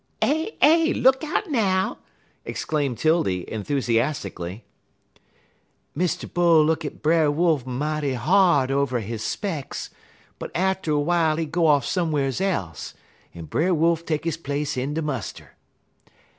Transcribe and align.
'""Eh 0.23 0.49
eh! 0.61 0.93
Look 0.95 1.23
out, 1.23 1.51
now!" 1.51 1.99
exclaimed 2.43 2.97
'Tildy, 2.97 3.47
enthusiastically. 3.51 4.63
"Mr. 5.95 6.33
Bull 6.33 6.65
look 6.65 6.83
at 6.83 7.03
Brer 7.03 7.29
Wolf 7.29 7.67
mighty 7.67 8.15
hard 8.15 8.71
over 8.71 8.99
his 8.99 9.23
specks, 9.23 9.91
but 10.39 10.49
atter 10.55 10.93
a 10.93 10.95
w'ile 10.95 11.37
he 11.37 11.45
go 11.45 11.67
off 11.67 11.85
some'rs 11.85 12.41
else, 12.41 12.95
en 13.35 13.45
Brer 13.45 13.75
Wolf 13.75 14.03
take 14.03 14.23
his 14.23 14.37
place 14.37 14.75
in 14.75 14.95
de 14.95 15.03
muster. 15.03 15.51